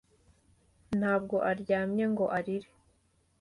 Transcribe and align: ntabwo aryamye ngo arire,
ntabwo 0.99 1.35
aryamye 1.51 2.03
ngo 2.11 2.25
arire, 2.37 2.69